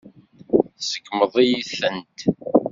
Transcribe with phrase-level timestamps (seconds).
[0.79, 2.19] Tseggmeḍ-iyi-tent.